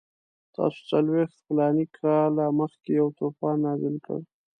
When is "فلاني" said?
1.45-1.85